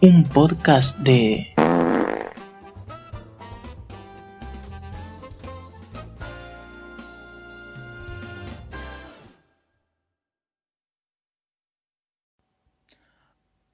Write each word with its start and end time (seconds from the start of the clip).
un 0.00 0.22
podcast 0.22 0.98
de... 1.00 1.52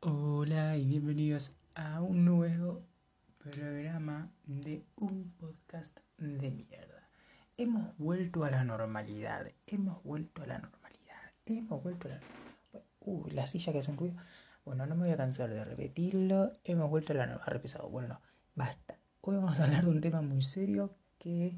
Hola 0.00 0.78
y 0.78 0.86
bienvenidos 0.86 1.52
a 1.74 2.00
un 2.00 2.24
nuevo 2.24 2.82
programa 3.38 4.30
de 4.46 4.82
un 4.96 5.30
podcast 5.38 5.98
de 6.16 6.50
mierda. 6.50 7.06
Hemos 7.58 7.96
vuelto 7.98 8.44
a 8.44 8.50
la 8.50 8.64
normalidad, 8.64 9.52
hemos 9.66 10.02
vuelto 10.02 10.42
a 10.42 10.46
la 10.46 10.58
normalidad, 10.58 11.32
hemos 11.44 11.82
vuelto 11.82 12.08
a 12.08 12.12
la... 12.12 12.20
Uh, 13.00 13.28
la 13.32 13.46
silla 13.46 13.70
que 13.74 13.80
hace 13.80 13.90
un 13.90 13.98
ruido. 13.98 14.16
Bueno, 14.74 14.86
no 14.86 14.96
me 14.96 15.04
voy 15.04 15.12
a 15.12 15.16
cansar 15.16 15.50
de 15.50 15.62
repetirlo. 15.62 16.50
Hemos 16.64 16.90
vuelto 16.90 17.12
a 17.12 17.16
la 17.16 17.26
nueva. 17.26 17.44
repesado. 17.44 17.88
Bueno, 17.88 18.08
no, 18.08 18.20
basta. 18.56 18.98
Hoy 19.20 19.36
vamos 19.36 19.60
a 19.60 19.64
hablar 19.66 19.84
de 19.84 19.90
un 19.90 20.00
tema 20.00 20.20
muy 20.20 20.42
serio 20.42 20.96
que 21.16 21.56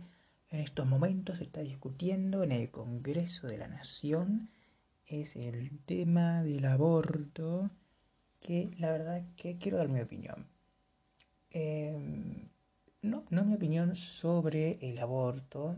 en 0.51 0.61
estos 0.61 0.87
momentos 0.87 1.39
se 1.39 1.45
está 1.45 1.63
discutiendo 1.63 2.43
en 2.43 2.53
el 2.53 2.71
Congreso 2.71 3.47
de 3.47 3.57
la 3.57 3.69
Nación. 3.69 4.51
Es 5.07 5.35
el 5.35 5.79
tema 5.87 6.43
del 6.43 6.67
aborto. 6.67 7.71
Que 8.39 8.71
la 8.77 8.91
verdad 8.91 9.25
que 9.35 9.57
quiero 9.57 9.79
dar 9.79 9.89
mi 9.89 10.03
opinión. 10.03 10.47
Em, 11.49 12.51
no, 13.01 13.25
no 13.31 13.45
mi 13.47 13.55
opinión 13.55 13.97
sobre 13.97 14.79
el 14.87 14.99
aborto, 14.99 15.75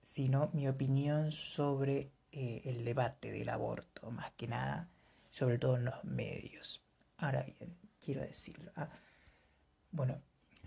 sino 0.00 0.50
mi 0.54 0.66
opinión 0.66 1.30
sobre 1.30 2.10
eh, 2.32 2.62
el 2.64 2.84
debate 2.84 3.30
del 3.30 3.48
aborto, 3.48 4.10
más 4.10 4.32
que 4.32 4.48
nada 4.48 4.88
sobre 5.32 5.58
todo 5.58 5.76
en 5.76 5.86
los 5.86 6.04
medios. 6.04 6.86
Ahora 7.16 7.42
bien, 7.42 7.76
quiero 7.98 8.20
decirlo. 8.20 8.70
Ah, 8.76 8.90
bueno, 9.90 10.22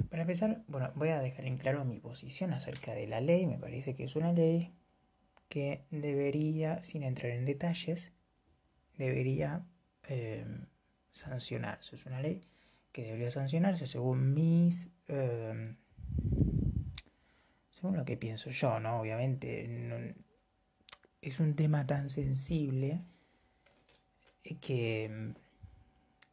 para 0.09 0.23
empezar, 0.23 0.63
bueno, 0.67 0.91
voy 0.95 1.09
a 1.09 1.19
dejar 1.19 1.45
en 1.45 1.57
claro 1.57 1.85
mi 1.85 1.99
posición 1.99 2.51
acerca 2.51 2.93
de 2.93 3.07
la 3.07 3.21
ley. 3.21 3.45
Me 3.45 3.57
parece 3.57 3.95
que 3.95 4.03
es 4.03 4.15
una 4.15 4.33
ley 4.33 4.75
que 5.47 5.85
debería, 5.91 6.83
sin 6.83 7.03
entrar 7.03 7.31
en 7.31 7.45
detalles, 7.45 8.11
debería 8.97 9.65
em, 10.03 10.65
sancionarse. 11.11 11.95
Es 11.95 12.05
una 12.07 12.21
ley 12.21 12.47
que 12.91 13.03
debería 13.03 13.31
sancionarse 13.31 13.85
según 13.85 14.33
mis... 14.33 14.89
Em, 15.07 15.77
según 17.69 17.97
lo 17.97 18.05
que 18.05 18.17
pienso 18.17 18.49
yo, 18.49 18.79
¿no? 18.79 18.99
Obviamente 19.01 20.15
es 21.21 21.39
un 21.39 21.55
tema 21.55 21.85
tan 21.85 22.09
sensible 22.09 23.03
que, 24.53 25.33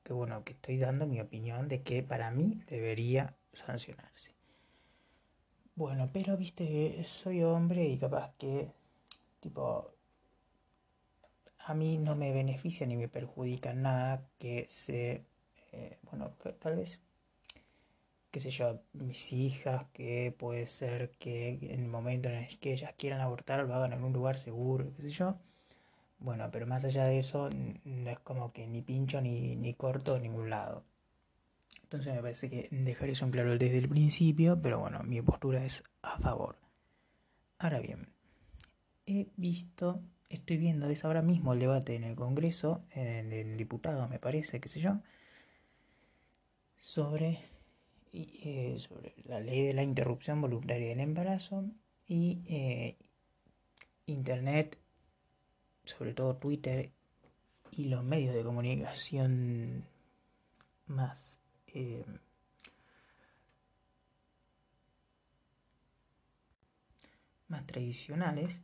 que, 0.04 0.12
bueno, 0.12 0.44
que 0.44 0.52
estoy 0.52 0.76
dando 0.78 1.06
mi 1.06 1.20
opinión 1.20 1.68
de 1.68 1.82
que 1.82 2.02
para 2.02 2.30
mí 2.30 2.62
debería 2.68 3.34
sancionarse. 3.54 4.32
Bueno, 5.74 6.10
pero 6.12 6.36
viste, 6.36 7.02
soy 7.04 7.42
hombre 7.42 7.86
y 7.86 7.98
capaz 7.98 8.34
que, 8.36 8.70
tipo, 9.40 9.94
a 11.58 11.74
mí 11.74 11.96
no 11.98 12.14
me 12.14 12.32
beneficia 12.32 12.86
ni 12.86 12.96
me 12.96 13.08
perjudica 13.08 13.72
nada 13.72 14.28
que 14.38 14.66
se, 14.68 15.24
eh, 15.72 15.98
bueno, 16.10 16.34
tal 16.60 16.76
vez, 16.76 17.00
qué 18.30 18.40
sé 18.40 18.50
yo, 18.50 18.82
mis 18.92 19.32
hijas, 19.32 19.86
que 19.94 20.34
puede 20.38 20.66
ser 20.66 21.10
que 21.18 21.58
en 21.62 21.80
el 21.80 21.88
momento 21.88 22.28
en 22.28 22.36
el 22.36 22.58
que 22.58 22.72
ellas 22.74 22.92
quieran 22.98 23.20
abortar 23.22 23.64
lo 23.66 23.74
hagan 23.74 23.94
en 23.94 24.04
un 24.04 24.12
lugar 24.12 24.36
seguro, 24.36 24.92
qué 24.96 25.02
sé 25.02 25.10
yo 25.10 25.38
bueno, 26.22 26.50
pero 26.52 26.66
más 26.66 26.84
allá 26.84 27.04
de 27.04 27.18
eso, 27.18 27.50
no 27.84 28.10
es 28.10 28.18
como 28.20 28.52
que 28.52 28.66
ni 28.66 28.82
pincho 28.82 29.20
ni, 29.20 29.56
ni 29.56 29.74
corto 29.74 30.18
ningún 30.18 30.50
lado. 30.50 30.84
Entonces 31.82 32.14
me 32.14 32.22
parece 32.22 32.48
que 32.48 32.68
dejar 32.70 33.10
eso 33.10 33.24
en 33.24 33.32
claro 33.32 33.58
desde 33.58 33.78
el 33.78 33.88
principio, 33.88 34.60
pero 34.62 34.80
bueno, 34.80 35.02
mi 35.02 35.20
postura 35.20 35.64
es 35.64 35.82
a 36.00 36.18
favor. 36.18 36.56
Ahora 37.58 37.80
bien, 37.80 38.08
he 39.06 39.28
visto, 39.36 40.00
estoy 40.30 40.56
viendo, 40.56 40.88
es 40.88 41.04
ahora 41.04 41.22
mismo 41.22 41.52
el 41.52 41.60
debate 41.60 41.94
en 41.94 42.04
el 42.04 42.16
Congreso, 42.16 42.82
en 42.92 43.32
el 43.32 43.56
diputado 43.56 44.08
me 44.08 44.18
parece, 44.18 44.60
qué 44.60 44.68
sé 44.68 44.80
yo, 44.80 45.00
sobre, 46.78 47.40
eh, 48.12 48.76
sobre 48.78 49.14
la 49.24 49.40
ley 49.40 49.66
de 49.66 49.74
la 49.74 49.82
interrupción 49.82 50.40
voluntaria 50.40 50.88
del 50.88 51.00
embarazo 51.00 51.64
y 52.06 52.42
eh, 52.46 52.96
Internet 54.06 54.78
sobre 55.84 56.14
todo 56.14 56.36
Twitter 56.36 56.90
y 57.72 57.86
los 57.86 58.04
medios 58.04 58.34
de 58.34 58.44
comunicación 58.44 59.84
más 60.86 61.38
eh, 61.68 62.04
tradicionales 67.66 68.62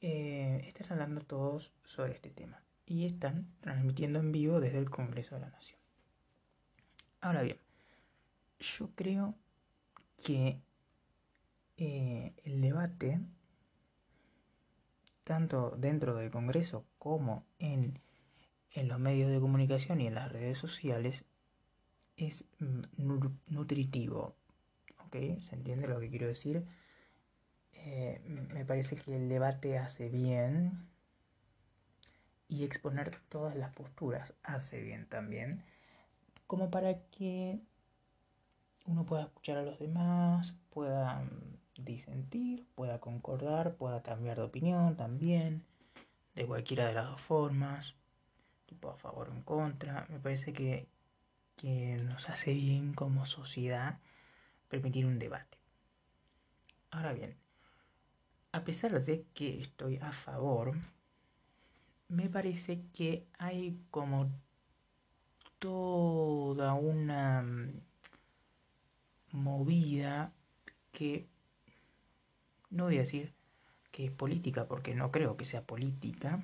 eh, 0.00 0.62
están 0.66 0.92
hablando 0.92 1.20
todos 1.22 1.72
sobre 1.84 2.14
este 2.14 2.30
tema 2.30 2.62
y 2.86 3.06
están 3.06 3.46
transmitiendo 3.60 4.18
en 4.18 4.32
vivo 4.32 4.60
desde 4.60 4.78
el 4.78 4.90
Congreso 4.90 5.34
de 5.34 5.42
la 5.42 5.50
Nación. 5.50 5.78
Ahora 7.20 7.42
bien, 7.42 7.58
yo 8.58 8.90
creo 8.94 9.34
que 10.22 10.60
eh, 11.76 12.32
el 12.44 12.60
debate 12.60 13.20
tanto 15.24 15.74
dentro 15.76 16.14
del 16.16 16.30
Congreso 16.30 16.84
como 16.98 17.44
en, 17.58 18.00
los 18.74 18.98
medios 18.98 19.30
de 19.30 19.40
comunicación 19.40 20.00
y 20.00 20.06
en 20.06 20.14
las 20.14 20.30
redes 20.32 20.58
sociales, 20.58 21.24
es 22.16 22.44
mm, 22.58 22.82
nutritivo. 23.48 24.36
¿Ok? 25.06 25.16
¿Se 25.40 25.54
entiende 25.54 25.88
lo 25.88 26.00
que 26.00 26.10
quiero 26.10 26.26
decir? 26.26 26.64
Eh, 27.72 28.20
me 28.52 28.64
parece 28.64 28.96
que 28.96 29.16
el 29.16 29.28
debate 29.28 29.78
hace 29.78 30.08
bien 30.08 30.90
y 32.50 32.64
exponer 32.64 33.16
todas 33.28 33.56
las 33.56 33.72
posturas 33.72 34.34
hace 34.42 34.82
bien 34.82 35.06
también, 35.08 35.64
como 36.46 36.70
para 36.70 37.00
que 37.10 37.60
uno 38.86 39.06
pueda 39.06 39.22
escuchar 39.22 39.58
a 39.58 39.62
los 39.62 39.78
demás, 39.78 40.52
pueda 40.70 41.20
mm, 41.20 41.59
disentir, 41.84 42.66
pueda 42.74 43.00
concordar, 43.00 43.76
pueda 43.76 44.02
cambiar 44.02 44.36
de 44.38 44.44
opinión 44.44 44.96
también, 44.96 45.64
de 46.34 46.46
cualquiera 46.46 46.86
de 46.86 46.94
las 46.94 47.08
dos 47.08 47.20
formas, 47.20 47.94
tipo 48.66 48.90
a 48.90 48.96
favor 48.96 49.28
o 49.30 49.32
en 49.32 49.42
contra. 49.42 50.06
Me 50.10 50.20
parece 50.20 50.52
que, 50.52 50.88
que 51.56 51.96
nos 52.04 52.28
hace 52.28 52.52
bien 52.54 52.94
como 52.94 53.26
sociedad 53.26 53.98
permitir 54.68 55.06
un 55.06 55.18
debate. 55.18 55.58
Ahora 56.90 57.12
bien, 57.12 57.36
a 58.52 58.64
pesar 58.64 59.04
de 59.04 59.24
que 59.34 59.60
estoy 59.60 59.98
a 59.98 60.12
favor, 60.12 60.74
me 62.08 62.28
parece 62.28 62.82
que 62.92 63.26
hay 63.38 63.78
como 63.90 64.30
toda 65.60 66.74
una 66.74 67.44
movida 69.32 70.32
que 70.90 71.28
no 72.70 72.84
voy 72.84 72.96
a 72.96 73.00
decir 73.00 73.34
que 73.90 74.06
es 74.06 74.10
política 74.10 74.66
porque 74.66 74.94
no 74.94 75.10
creo 75.10 75.36
que 75.36 75.44
sea 75.44 75.62
política, 75.62 76.42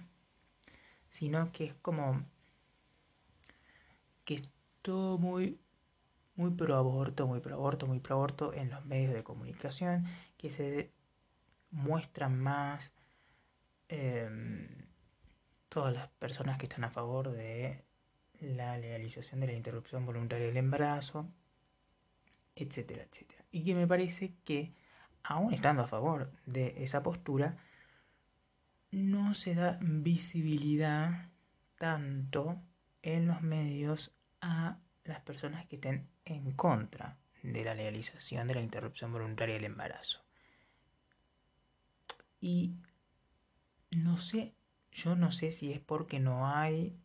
sino 1.08 1.52
que 1.52 1.64
es 1.64 1.74
como 1.74 2.24
que 4.24 4.34
es 4.34 4.50
todo 4.82 5.18
muy 5.18 5.58
muy 6.36 6.50
pro 6.50 6.76
aborto, 6.76 7.26
muy 7.26 7.40
pro 7.40 7.54
aborto, 7.54 7.86
muy 7.86 8.00
pro 8.00 8.16
aborto 8.16 8.52
en 8.54 8.70
los 8.70 8.84
medios 8.84 9.14
de 9.14 9.24
comunicación, 9.24 10.04
que 10.36 10.50
se 10.50 10.90
muestran 11.70 12.38
más 12.38 12.92
em, 13.88 14.68
todas 15.68 15.94
las 15.94 16.08
personas 16.08 16.58
que 16.58 16.66
están 16.66 16.84
a 16.84 16.90
favor 16.90 17.32
de 17.32 17.84
la 18.40 18.76
legalización 18.78 19.40
de 19.40 19.46
la 19.48 19.54
interrupción 19.54 20.04
voluntaria 20.04 20.46
del 20.46 20.56
embarazo, 20.58 21.26
etcétera, 22.54 23.04
etcétera. 23.04 23.44
Y 23.50 23.64
que 23.64 23.74
me 23.74 23.86
parece 23.86 24.34
que 24.44 24.72
aún 25.28 25.52
estando 25.52 25.82
a 25.82 25.86
favor 25.86 26.30
de 26.46 26.74
esa 26.82 27.02
postura, 27.02 27.56
no 28.90 29.34
se 29.34 29.54
da 29.54 29.78
visibilidad 29.80 31.28
tanto 31.78 32.60
en 33.02 33.26
los 33.26 33.42
medios 33.42 34.12
a 34.40 34.78
las 35.04 35.20
personas 35.20 35.66
que 35.66 35.76
estén 35.76 36.08
en 36.24 36.52
contra 36.52 37.18
de 37.42 37.64
la 37.64 37.74
legalización 37.74 38.48
de 38.48 38.54
la 38.54 38.60
interrupción 38.60 39.12
voluntaria 39.12 39.54
del 39.54 39.64
embarazo. 39.64 40.24
Y 42.40 42.74
no 43.90 44.18
sé, 44.18 44.54
yo 44.92 45.16
no 45.16 45.30
sé 45.30 45.52
si 45.52 45.72
es 45.72 45.80
porque 45.80 46.20
no 46.20 46.48
hay 46.48 46.96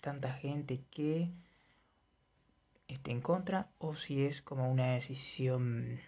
tanta 0.00 0.32
gente 0.32 0.84
que 0.90 1.30
esté 2.88 3.10
en 3.10 3.20
contra 3.20 3.70
o 3.78 3.96
si 3.96 4.24
es 4.24 4.42
como 4.42 4.70
una 4.70 4.92
decisión 4.92 6.00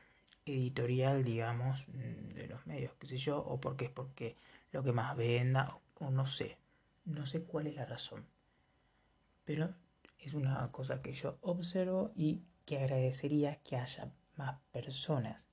editorial, 0.46 1.24
digamos, 1.24 1.88
mm, 1.88 2.34
de 2.34 2.46
los 2.48 2.66
medios, 2.66 2.92
qué 2.98 3.06
sé 3.06 3.16
yo, 3.16 3.38
o 3.38 3.60
porque 3.60 3.86
es 3.86 3.90
porque 3.90 4.36
lo 4.72 4.82
que 4.82 4.92
más 4.92 5.16
venda, 5.16 5.68
o, 5.98 6.10
no 6.10 6.26
sé, 6.26 6.58
no 7.04 7.26
sé 7.26 7.42
cuál 7.42 7.66
es 7.66 7.76
la 7.76 7.86
razón. 7.86 8.26
Pero 9.44 9.74
es 10.18 10.34
una 10.34 10.70
cosa 10.72 11.02
que 11.02 11.12
yo 11.12 11.38
observo 11.42 12.12
y 12.16 12.42
que 12.64 12.78
agradecería 12.78 13.56
que 13.56 13.76
haya 13.76 14.10
más 14.36 14.58
personas 14.72 15.48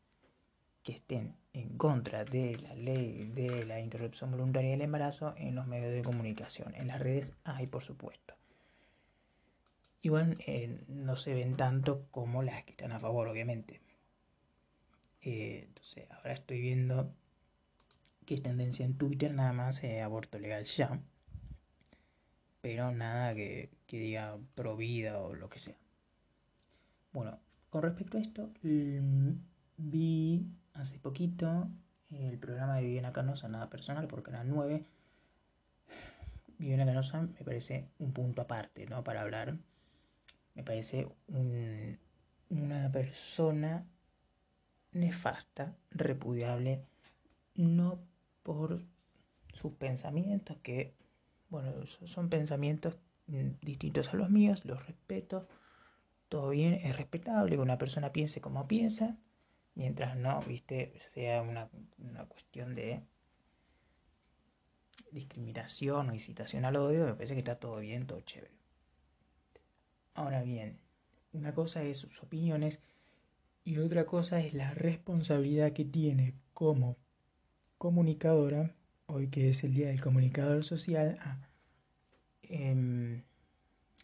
que 0.83 0.93
estén 0.93 1.35
en 1.53 1.77
contra 1.77 2.23
de 2.23 2.57
la 2.57 2.73
ley 2.73 3.25
de 3.25 3.65
la 3.65 3.79
interrupción 3.79 4.31
voluntaria 4.31 4.71
del 4.71 4.81
embarazo 4.81 5.33
en 5.37 5.55
los 5.55 5.67
medios 5.67 5.93
de 5.93 6.01
comunicación. 6.01 6.73
En 6.75 6.87
las 6.87 6.99
redes 6.99 7.33
hay, 7.43 7.67
por 7.67 7.83
supuesto. 7.83 8.35
Igual 10.01 10.37
eh, 10.47 10.79
no 10.87 11.15
se 11.15 11.33
ven 11.33 11.55
tanto 11.55 12.07
como 12.09 12.41
las 12.41 12.63
que 12.63 12.71
están 12.71 12.91
a 12.91 12.99
favor, 12.99 13.27
obviamente. 13.27 13.81
Eh, 15.21 15.65
entonces, 15.67 16.09
ahora 16.11 16.33
estoy 16.33 16.61
viendo 16.61 17.13
que 18.25 18.35
es 18.35 18.43
tendencia 18.43 18.85
en 18.85 18.97
Twitter 18.97 19.33
nada 19.33 19.53
más 19.53 19.83
eh, 19.83 20.01
aborto 20.01 20.39
legal 20.39 20.65
ya. 20.65 20.99
Pero 22.61 22.91
nada 22.91 23.33
que, 23.33 23.69
diga 23.87 24.37
pro 24.55 24.77
vida 24.77 25.19
o 25.19 25.33
lo 25.33 25.49
que 25.49 25.59
sea. 25.59 25.75
Bueno, 27.11 27.39
con 27.69 27.83
respecto 27.83 28.17
a 28.17 28.21
esto, 28.21 28.51
vi 29.77 30.45
hace 30.73 30.99
poquito 30.99 31.67
el 32.11 32.37
programa 32.37 32.77
de 32.77 32.83
Viviana 32.83 33.11
Canosa, 33.11 33.47
nada 33.49 33.69
personal, 33.69 34.07
por 34.07 34.23
Canal 34.23 34.47
9. 34.47 34.85
Viviana 36.57 36.85
Canosa 36.85 37.21
me 37.21 37.43
parece 37.43 37.89
un 37.99 38.13
punto 38.13 38.41
aparte, 38.41 38.85
¿no? 38.85 39.03
Para 39.03 39.21
hablar. 39.21 39.57
Me 40.53 40.63
parece 40.63 41.07
una 42.49 42.91
persona 42.91 43.85
nefasta, 44.91 45.75
repudiable, 45.91 46.85
no 47.55 47.99
por 48.43 48.83
sus 49.53 49.73
pensamientos, 49.73 50.57
que, 50.57 50.95
bueno, 51.49 51.85
son 51.85 52.29
pensamientos 52.29 52.97
distintos 53.27 54.13
a 54.13 54.17
los 54.17 54.29
míos, 54.29 54.65
los 54.65 54.85
respeto, 54.85 55.47
todo 56.29 56.49
bien, 56.49 56.73
es 56.73 56.95
respetable 56.95 57.55
que 57.55 57.61
una 57.61 57.77
persona 57.77 58.11
piense 58.11 58.41
como 58.41 58.67
piensa, 58.67 59.17
mientras 59.75 60.15
no, 60.15 60.41
viste, 60.41 60.93
sea 61.13 61.41
una, 61.41 61.69
cuestión 62.27 62.75
de 62.75 63.03
discriminación 65.11 66.09
o 66.09 66.13
incitación 66.13 66.65
al 66.65 66.77
odio, 66.77 67.05
me 67.05 67.13
parece 67.13 67.33
que 67.33 67.39
está 67.39 67.59
todo 67.59 67.77
bien, 67.79 68.07
todo 68.07 68.21
chévere. 68.21 68.53
Ahora 70.13 70.41
bien, 70.41 70.79
una 71.33 71.53
cosa 71.53 71.83
es 71.83 71.97
sus 71.97 72.21
opiniones 72.23 72.79
y 73.63 73.77
otra 73.77 74.05
cosa 74.05 74.39
es 74.41 74.53
la 74.53 74.73
responsabilidad 74.73 75.73
que 75.73 75.85
tiene 75.85 76.35
como 76.53 76.97
comunicadora, 77.77 78.75
hoy 79.07 79.27
que 79.29 79.49
es 79.49 79.63
el 79.63 79.73
Día 79.73 79.87
del 79.87 80.01
Comunicador 80.01 80.63
Social, 80.63 81.17
em, 82.43 83.23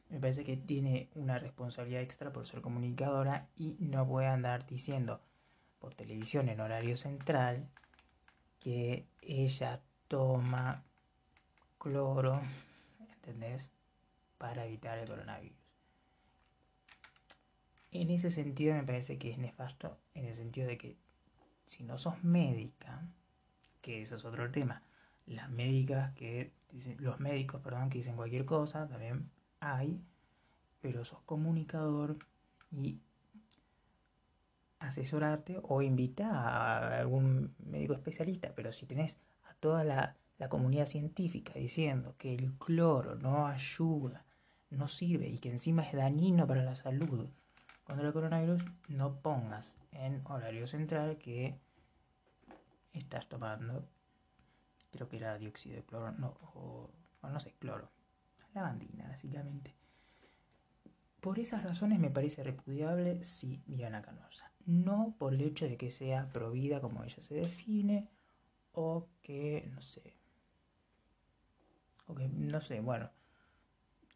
me 0.09 0.19
parece 0.19 0.43
que 0.43 0.57
tiene 0.57 1.09
una 1.15 1.37
responsabilidad 1.37 2.01
extra 2.01 2.31
por 2.31 2.47
ser 2.47 2.61
comunicadora 2.61 3.49
y 3.55 3.75
no 3.79 4.07
puede 4.07 4.27
andar 4.27 4.65
diciendo 4.65 5.21
por 5.79 5.95
televisión 5.95 6.49
en 6.49 6.59
horario 6.59 6.95
central 6.95 7.67
que 8.59 9.05
ella 9.21 9.81
toma 10.07 10.83
cloro, 11.77 12.41
¿entendés? 13.15 13.71
Para 14.37 14.65
evitar 14.65 14.97
el 14.99 15.07
coronavirus. 15.07 15.56
En 18.01 18.11
ese 18.11 18.29
sentido 18.29 18.75
me 18.75 18.83
parece 18.83 19.17
que 19.17 19.31
es 19.31 19.39
nefasto, 19.39 19.97
en 20.13 20.25
el 20.25 20.35
sentido 20.35 20.67
de 20.67 20.77
que 20.77 20.97
si 21.65 21.83
no 21.83 21.97
sos 21.97 22.23
médica, 22.23 23.01
que 23.81 24.03
eso 24.03 24.17
es 24.17 24.23
otro 24.23 24.51
tema, 24.51 24.83
las 25.25 25.49
médicas 25.49 26.11
que 26.11 26.51
los 26.99 27.19
médicos, 27.19 27.59
perdón, 27.61 27.89
que 27.89 27.97
dicen 27.97 28.15
cualquier 28.15 28.45
cosa, 28.45 28.87
también 28.87 29.31
hay, 29.59 29.99
pero 30.79 31.03
sos 31.05 31.21
comunicador 31.21 32.19
y 32.71 32.99
asesorarte 34.77 35.59
o 35.63 35.81
invita 35.81 36.29
a 36.29 36.99
algún 36.99 37.55
médico 37.65 37.93
especialista, 37.93 38.53
pero 38.53 38.71
si 38.73 38.85
tenés 38.85 39.17
a 39.49 39.55
toda 39.55 39.83
la, 39.83 40.15
comunidad 40.49 40.85
científica 40.85 41.53
diciendo 41.55 42.13
que 42.19 42.35
el 42.35 42.53
cloro 42.59 43.15
no 43.15 43.47
ayuda, 43.47 44.23
no 44.69 44.87
sirve 44.87 45.27
y 45.27 45.39
que 45.39 45.49
encima 45.49 45.81
es 45.81 45.93
dañino 45.93 46.45
para 46.45 46.63
la 46.63 46.75
salud 46.75 47.27
contra 47.87 48.05
el 48.05 48.13
coronavirus, 48.13 48.65
no 48.89 49.21
pongas 49.21 49.77
en 49.93 50.21
horario 50.25 50.67
central 50.67 51.17
que 51.17 51.57
estás 52.91 53.29
tomando, 53.29 53.87
creo 54.91 55.07
que 55.07 55.15
era 55.15 55.37
dióxido 55.37 55.77
de 55.77 55.83
cloro, 55.83 56.11
no, 56.11 56.35
o, 56.53 56.89
no 57.23 57.39
sé, 57.39 57.53
cloro, 57.59 57.89
lavandina 58.53 59.07
básicamente. 59.07 59.73
Por 61.21 61.39
esas 61.39 61.63
razones 61.63 61.97
me 61.97 62.11
parece 62.11 62.43
repudiable 62.43 63.23
si 63.23 63.63
Viviana 63.65 64.01
Canosa 64.01 64.51
no 64.65 65.15
por 65.17 65.33
el 65.33 65.41
hecho 65.41 65.65
de 65.65 65.77
que 65.77 65.91
sea 65.91 66.27
provida 66.33 66.81
como 66.81 67.05
ella 67.05 67.21
se 67.21 67.35
define, 67.35 68.09
o 68.73 69.07
que, 69.21 69.65
no 69.73 69.81
sé, 69.81 70.13
o 72.05 72.13
que, 72.13 72.27
no 72.27 72.59
sé, 72.59 72.81
bueno, 72.81 73.09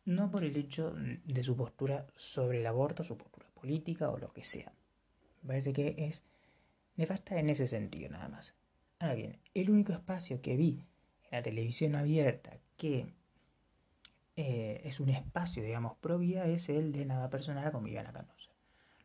no 0.04 0.30
por 0.30 0.44
el 0.44 0.58
hecho 0.58 0.94
de 0.94 1.42
su 1.42 1.56
postura 1.56 2.06
sobre 2.18 2.60
el 2.60 2.68
aborto, 2.68 3.06
su 3.06 3.18
postura 3.18 3.51
política 3.62 4.10
o 4.10 4.18
lo 4.18 4.34
que 4.34 4.44
sea. 4.44 4.74
Me 5.42 5.50
parece 5.50 5.72
que 5.72 5.96
es 5.98 6.24
nefasta 6.96 7.40
en 7.40 7.50
ese 7.50 7.68
sentido 7.68 8.10
nada 8.10 8.28
más. 8.28 8.56
Ahora 9.00 9.14
bien, 9.14 9.40
el 9.54 9.70
único 9.70 9.94
espacio 9.94 10.42
que 10.42 10.56
vi 10.58 10.84
en 11.24 11.32
la 11.32 11.42
televisión 11.42 11.96
abierta 11.96 12.58
que 12.78 13.14
eh, 14.36 14.82
es 14.84 15.00
un 15.00 15.10
espacio, 15.10 15.64
digamos, 15.64 15.98
pro 15.98 16.18
vida 16.18 16.46
es 16.48 16.70
el 16.70 16.92
de 16.92 17.06
nada 17.06 17.30
personal 17.30 17.72
con 17.72 17.84
Viviana 17.84 18.12
Canosa. 18.12 18.52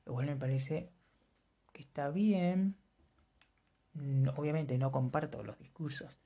Lo 0.04 0.14
cual 0.14 0.26
me 0.26 0.36
parece 0.36 0.90
que 1.72 1.82
está 1.82 2.10
bien. 2.10 2.76
Obviamente 4.36 4.78
no 4.78 4.92
comparto 4.92 5.42
los 5.42 5.58
discursos 5.58 6.18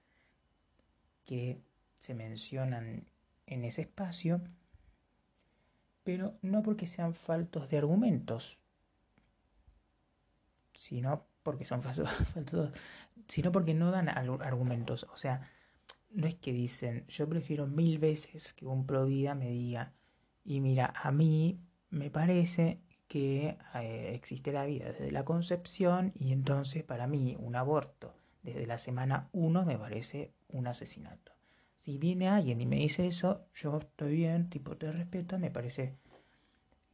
que 1.24 1.60
se 1.94 2.14
mencionan 2.14 3.06
en 3.46 3.64
ese 3.64 3.82
espacio, 3.82 4.40
pero 6.02 6.32
no 6.42 6.62
porque 6.62 6.86
sean 6.86 7.14
faltos 7.14 7.68
de 7.68 7.78
argumentos, 7.78 8.58
sino 10.74 11.26
porque 11.42 11.64
son 11.64 11.82
falsos, 11.82 12.08
sino 13.28 13.52
porque 13.52 13.74
no 13.74 13.90
dan 13.90 14.08
argumentos. 14.08 15.06
O 15.12 15.16
sea, 15.16 15.50
no 16.10 16.26
es 16.26 16.34
que 16.34 16.52
dicen, 16.52 17.06
yo 17.08 17.28
prefiero 17.28 17.66
mil 17.66 17.98
veces 17.98 18.52
que 18.52 18.66
un 18.66 18.86
pro 18.86 19.06
vida 19.06 19.34
me 19.34 19.50
diga, 19.50 19.92
y 20.44 20.60
mira, 20.60 20.92
a 20.96 21.12
mí 21.12 21.60
me 21.90 22.10
parece 22.10 22.80
que 23.08 23.58
eh, 23.74 24.12
existe 24.14 24.52
la 24.52 24.64
vida 24.64 24.92
desde 24.92 25.10
la 25.10 25.24
concepción 25.24 26.12
y 26.14 26.32
entonces 26.32 26.84
para 26.84 27.06
mí 27.06 27.36
un 27.38 27.56
aborto 27.56 28.14
desde 28.42 28.66
la 28.66 28.78
semana 28.78 29.28
1 29.32 29.64
me 29.64 29.76
parece 29.76 30.32
un 30.48 30.66
asesinato. 30.66 31.32
Si 31.80 31.96
viene 31.96 32.28
alguien 32.28 32.60
y 32.60 32.66
me 32.66 32.76
dice 32.76 33.06
eso, 33.06 33.46
yo 33.54 33.78
estoy 33.78 34.14
bien, 34.14 34.50
tipo 34.50 34.76
te 34.76 34.92
respeto, 34.92 35.38
me 35.38 35.50
parece 35.50 35.96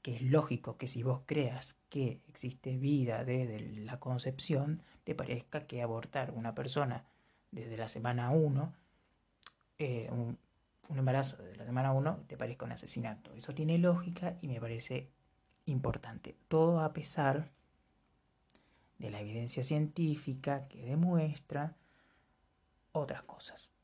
que 0.00 0.14
es 0.14 0.22
lógico 0.22 0.76
que 0.78 0.86
si 0.86 1.02
vos 1.02 1.22
creas 1.26 1.76
que 1.88 2.20
existe 2.28 2.76
vida 2.76 3.24
desde 3.24 3.58
la 3.84 3.98
concepción, 3.98 4.84
te 5.02 5.16
parezca 5.16 5.66
que 5.66 5.82
abortar 5.82 6.30
una 6.30 6.54
persona 6.54 7.04
desde 7.50 7.76
la 7.76 7.88
semana 7.88 8.30
1, 8.30 8.74
eh, 9.78 10.08
un, 10.12 10.38
un 10.88 10.98
embarazo 10.98 11.36
desde 11.42 11.56
la 11.56 11.66
semana 11.66 11.92
1, 11.92 12.24
te 12.28 12.36
parezca 12.36 12.64
un 12.64 12.70
asesinato. 12.70 13.34
Eso 13.34 13.54
tiene 13.54 13.78
lógica 13.78 14.38
y 14.40 14.46
me 14.46 14.60
parece 14.60 15.10
importante. 15.64 16.36
Todo 16.46 16.78
a 16.78 16.92
pesar 16.92 17.50
de 18.98 19.10
la 19.10 19.18
evidencia 19.18 19.64
científica 19.64 20.68
que 20.68 20.84
demuestra 20.84 21.74
otras 22.92 23.24
cosas 23.24 23.75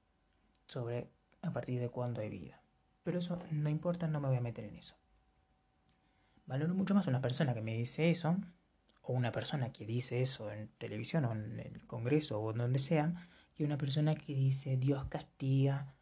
sobre 0.73 1.11
a 1.43 1.53
partir 1.53 1.81
de 1.81 1.91
cuándo 1.91 2.21
hay 2.21 2.31
vida. 2.31 2.63
Pero 3.05 3.19
eso 3.19 3.39
no 3.51 3.69
importa, 3.69 4.07
no 4.07 4.21
me 4.21 4.29
voy 4.29 4.39
a 4.39 4.41
meter 4.41 4.65
en 4.65 4.77
eso. 4.77 4.97
Valoro 6.47 6.75
mucho 6.75 6.95
más 6.95 7.07
una 7.07 7.21
persona 7.21 7.55
que 7.55 7.61
me 7.61 7.77
dice 7.77 8.11
eso, 8.11 8.37
o 9.03 9.13
una 9.13 9.33
persona 9.33 9.73
que 9.73 9.85
dice 9.85 10.23
eso 10.23 10.51
en 10.51 10.69
televisión 10.79 11.25
o 11.25 11.33
en 11.33 11.59
el 11.59 11.87
Congreso 11.87 12.41
o 12.41 12.53
donde 12.53 12.79
sea, 12.79 13.29
que 13.55 13.65
una 13.65 13.77
persona 13.77 14.15
que 14.15 14.35
dice 14.35 14.77
Dios 14.77 15.05
castiga, 15.07 15.95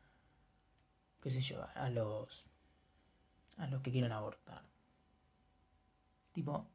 qué 1.21 1.31
sé 1.31 1.41
yo, 1.41 1.67
a 1.75 1.89
los, 1.91 2.47
a 3.57 3.67
los 3.67 3.83
que 3.83 3.91
quieren 3.91 4.13
abortar. 4.13 4.63
Tipo, 6.33 6.67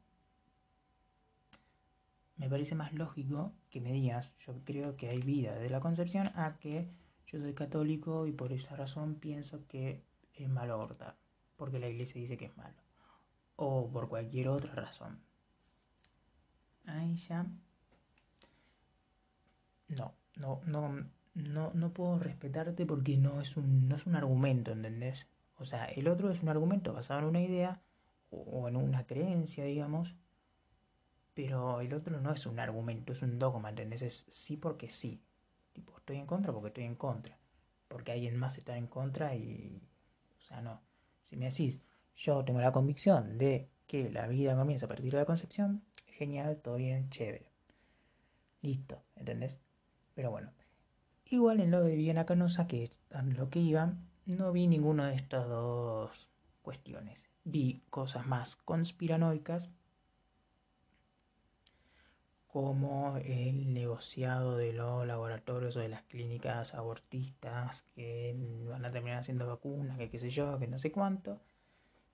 me 2.36 2.50
parece 2.50 2.74
más 2.74 2.92
lógico 2.92 3.52
que 3.70 3.80
me 3.80 3.92
digas, 3.92 4.32
yo 4.40 4.54
creo 4.64 4.96
que 4.96 5.08
hay 5.08 5.20
vida 5.20 5.54
de 5.54 5.70
la 5.70 5.80
concepción, 5.80 6.28
a 6.34 6.58
que 6.58 6.88
yo 7.26 7.40
soy 7.40 7.54
católico 7.54 8.26
y 8.26 8.32
por 8.32 8.52
esa 8.52 8.76
razón 8.76 9.16
pienso 9.16 9.66
que 9.66 10.02
es 10.34 10.48
malo 10.48 10.74
abortar, 10.74 11.16
porque 11.56 11.78
la 11.78 11.88
iglesia 11.88 12.20
dice 12.20 12.36
que 12.36 12.46
es 12.46 12.56
malo, 12.56 12.76
o 13.56 13.90
por 13.90 14.08
cualquier 14.08 14.48
otra 14.48 14.72
razón. 14.74 15.18
Ahí 16.86 17.16
ya... 17.16 17.46
No, 19.88 20.14
no, 20.34 20.60
no, 20.66 21.06
no, 21.34 21.70
no 21.74 21.92
puedo 21.92 22.18
respetarte 22.18 22.86
porque 22.86 23.16
no 23.16 23.40
es 23.40 23.56
un, 23.56 23.88
no 23.88 23.96
es 23.96 24.06
un 24.06 24.16
argumento, 24.16 24.72
¿entendés? 24.72 25.28
O 25.58 25.64
sea, 25.64 25.86
el 25.86 26.08
otro 26.08 26.30
es 26.30 26.42
un 26.42 26.48
argumento 26.48 26.92
basado 26.92 27.20
en 27.20 27.26
una 27.26 27.40
idea 27.40 27.80
o 28.30 28.68
en 28.68 28.76
una 28.76 29.06
creencia, 29.06 29.64
digamos, 29.64 30.16
pero 31.34 31.80
el 31.80 31.92
otro 31.94 32.20
no 32.20 32.32
es 32.32 32.46
un 32.46 32.58
argumento, 32.58 33.12
es 33.12 33.22
un 33.22 33.38
dogma, 33.38 33.68
¿entendés? 33.70 34.02
Es 34.02 34.26
sí 34.30 34.56
porque 34.56 34.88
sí. 34.88 35.22
Estoy 35.96 36.18
en 36.18 36.26
contra 36.26 36.52
porque 36.52 36.68
estoy 36.68 36.84
en 36.84 36.94
contra. 36.94 37.36
Porque 37.88 38.12
alguien 38.12 38.36
más 38.36 38.56
está 38.56 38.76
en 38.76 38.86
contra 38.86 39.34
y... 39.34 39.82
O 40.38 40.40
sea, 40.40 40.60
no. 40.60 40.80
Si 41.24 41.36
me 41.36 41.46
decís, 41.46 41.80
yo 42.14 42.44
tengo 42.44 42.60
la 42.60 42.72
convicción 42.72 43.38
de 43.38 43.68
que 43.86 44.10
la 44.10 44.26
vida 44.28 44.56
comienza 44.56 44.86
a 44.86 44.88
partir 44.88 45.12
de 45.12 45.18
la 45.18 45.24
concepción, 45.24 45.82
genial, 46.06 46.60
todo 46.62 46.76
bien, 46.76 47.10
chévere. 47.10 47.50
Listo, 48.62 49.02
¿entendés? 49.16 49.60
Pero 50.14 50.30
bueno, 50.30 50.52
igual 51.26 51.60
en 51.60 51.70
lo 51.70 51.82
de 51.82 51.94
Viviana 51.94 52.26
Canosa, 52.26 52.66
que 52.66 52.84
es 52.84 52.96
lo 53.10 53.50
que 53.50 53.60
iba, 53.60 53.94
no 54.24 54.52
vi 54.52 54.66
ninguna 54.66 55.08
de 55.08 55.16
estas 55.16 55.48
dos 55.48 56.30
cuestiones. 56.62 57.24
Vi 57.44 57.82
cosas 57.90 58.26
más 58.26 58.56
conspiranoicas, 58.56 59.70
como 62.56 63.18
el 63.18 63.74
negociado 63.74 64.56
de 64.56 64.72
los 64.72 65.06
laboratorios 65.06 65.76
o 65.76 65.80
de 65.80 65.90
las 65.90 66.04
clínicas 66.04 66.72
abortistas 66.72 67.84
que 67.94 68.34
van 68.66 68.82
a 68.82 68.88
terminar 68.88 69.18
haciendo 69.18 69.46
vacunas, 69.46 69.98
que 69.98 70.08
qué 70.08 70.18
sé 70.18 70.30
yo, 70.30 70.58
que 70.58 70.66
no 70.66 70.78
sé 70.78 70.90
cuánto. 70.90 71.38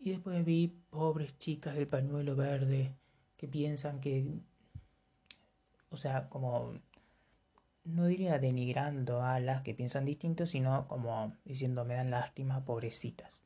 Y 0.01 0.11
después 0.11 0.45
vi 0.45 0.67
pobres 0.91 1.39
chicas 1.39 1.77
del 1.77 1.87
pañuelo 1.87 2.35
verde 2.35 2.93
que 3.37 3.47
piensan 3.47 4.01
que, 4.01 4.27
o 5.91 5.97
sea, 5.97 6.29
como, 6.29 6.75
no 7.85 8.07
diría 8.07 8.41
denigrando 8.41 9.23
a 9.23 9.39
las 9.39 9.63
que 9.63 9.75
piensan 9.75 10.05
distinto, 10.05 10.49
sino 10.49 10.89
como 10.89 11.37
diciendo 11.45 11.85
me 11.85 11.95
dan 11.95 12.11
lástima, 12.11 12.65
pobrecitas. 12.65 13.45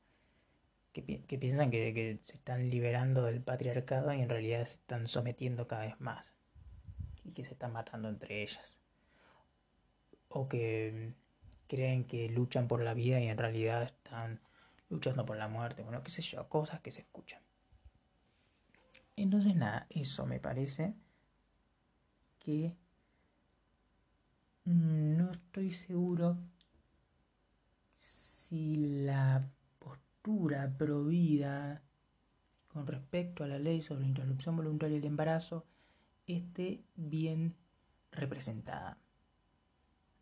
Que, 0.95 1.03
piensan 1.03 1.71
que, 1.71 1.93
que 1.93 2.21
se 2.23 2.37
están 2.37 2.71
liberando 2.71 3.23
del 3.23 3.43
patriarcado 3.43 4.15
y 4.15 4.23
en 4.23 4.31
realidad 4.31 4.65
se 4.65 4.76
están 4.76 5.09
sometiendo 5.09 5.69
cada 5.69 5.85
vez 5.85 6.00
más. 6.00 6.36
Y 7.26 7.33
que 7.33 7.45
se 7.45 7.52
están 7.52 7.73
matando 7.73 8.09
entre 8.09 8.42
ellas. 8.42 8.76
O 10.28 10.49
que 10.49 11.12
creen 11.66 12.04
que 12.04 12.28
luchan 12.28 12.68
por 12.68 12.83
la 12.83 12.95
vida 12.95 13.21
y 13.21 13.28
en 13.28 13.37
realidad 13.37 13.83
están 13.83 14.40
luchando 14.88 15.26
por 15.26 15.37
la 15.37 15.49
muerte, 15.49 15.83
bueno, 15.83 16.02
qué 16.02 16.11
sé 16.11 16.23
yo, 16.23 16.49
cosas 16.49 16.80
que 16.80 16.92
se 16.92 17.00
escuchan. 17.00 17.42
Entonces, 19.16 19.56
nada, 19.56 19.87
eso 19.90 20.26
me 20.26 20.38
parece 20.38 20.95
que 22.38 22.76
no 24.64 25.30
estoy 25.30 25.71
seguro 25.71 26.38
si 27.95 28.76
la 28.76 29.49
postura 29.78 30.73
provida 30.76 31.83
con 32.68 32.87
respecto 32.87 33.42
a 33.42 33.47
la 33.47 33.59
ley 33.59 33.83
sobre 33.83 34.06
interrupción 34.06 34.56
voluntaria 34.56 34.97
del 34.97 35.06
embarazo 35.06 35.64
esté 36.26 36.85
bien 36.95 37.56
representada. 38.11 38.99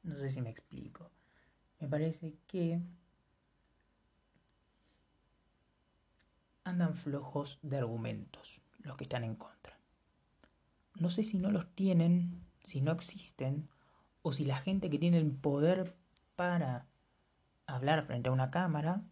No 0.02 0.16
sé 0.18 0.30
si 0.30 0.42
me 0.42 0.50
explico. 0.50 1.10
Me 1.80 1.88
parece 1.88 2.36
que 2.46 2.80
andan 6.64 6.94
flojos 6.94 7.58
de 7.62 7.78
argumentos 7.78 8.60
los 8.78 8.96
que 8.96 9.04
están 9.04 9.24
en 9.24 9.34
contra. 9.36 9.78
No 10.94 11.10
sé 11.10 11.22
si 11.22 11.38
no 11.38 11.50
los 11.50 11.74
tienen, 11.74 12.44
si 12.64 12.80
no 12.80 12.92
existen, 12.92 13.68
o 14.22 14.32
si 14.32 14.44
la 14.44 14.56
gente 14.56 14.90
que 14.90 14.98
tiene 14.98 15.18
el 15.18 15.32
poder 15.32 15.96
para 16.36 16.86
hablar 17.66 18.04
frente 18.06 18.28
a 18.28 18.32
una 18.32 18.50
cámara 18.50 19.02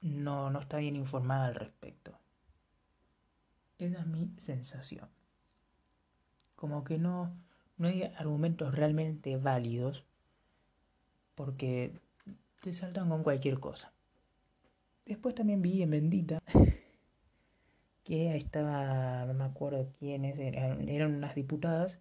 no, 0.00 0.50
no 0.50 0.60
está 0.60 0.78
bien 0.78 0.96
informada 0.96 1.46
al 1.46 1.54
respecto. 1.54 2.18
Esa 3.78 4.00
es 4.00 4.06
mi 4.06 4.32
sensación. 4.38 5.15
Como 6.56 6.84
que 6.84 6.98
no, 6.98 7.32
no 7.78 7.88
hay 7.88 8.02
argumentos 8.02 8.74
realmente 8.74 9.36
válidos 9.36 10.04
porque 11.34 11.92
te 12.60 12.74
saltan 12.74 13.08
con 13.08 13.22
cualquier 13.22 13.60
cosa. 13.60 13.92
Después 15.04 15.34
también 15.36 15.62
vi 15.62 15.82
en 15.82 15.90
Bendita 15.90 16.42
que 18.02 18.36
estaba, 18.36 19.24
no 19.26 19.34
me 19.34 19.44
acuerdo 19.44 19.88
quiénes, 19.96 20.38
eran, 20.38 20.88
eran 20.88 21.14
unas 21.14 21.34
diputadas. 21.34 21.98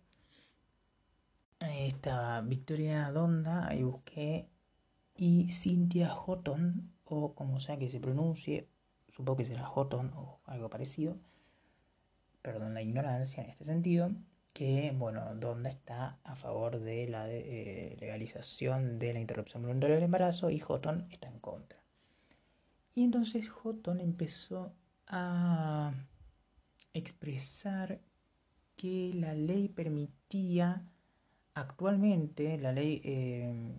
Ahí 1.59 1.87
estaba 1.87 2.41
Victoria 2.41 3.11
Donda, 3.11 3.67
ahí 3.67 3.83
busqué, 3.83 4.47
y 5.17 5.51
Cynthia 5.51 6.09
Houghton, 6.09 6.91
o 7.05 7.33
como 7.33 7.59
sea 7.59 7.77
que 7.77 7.89
se 7.89 7.99
pronuncie, 7.99 8.67
supongo 9.09 9.37
que 9.37 9.45
será 9.45 9.63
Houghton 9.63 10.11
o 10.15 10.39
algo 10.45 10.69
parecido, 10.69 11.17
perdón 12.41 12.73
la 12.73 12.81
ignorancia 12.81 13.43
en 13.43 13.49
este 13.49 13.63
sentido, 13.63 14.11
que, 14.55 14.93
bueno, 14.97 15.35
Donda 15.35 15.69
está 15.69 16.17
a 16.23 16.33
favor 16.33 16.79
de 16.79 17.09
la 17.09 17.29
eh, 17.29 17.97
legalización 17.99 18.99
de 18.99 19.11
la 19.11 19.19
interrupción 19.19 19.63
voluntaria 19.63 19.95
del 19.95 20.05
embarazo 20.05 20.49
y 20.49 20.59
Houghton 20.59 21.09
está 21.11 21.27
en 21.27 21.39
contra. 21.39 21.83
Y 22.93 23.03
entonces 23.03 23.49
Houghton 23.49 23.99
empezó 23.99 24.73
a 25.07 25.93
expresar 26.93 27.99
que 28.77 29.11
la 29.13 29.33
ley 29.33 29.67
permitía 29.67 30.87
actualmente, 31.53 32.57
la 32.57 32.71
ley 32.71 33.01
eh, 33.03 33.75